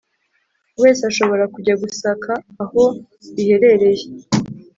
wese 0.81 1.01
ashobora 1.09 1.43
kujya 1.53 1.73
gusaka 1.83 2.31
aho 2.63 2.83
biherereye 3.33 4.05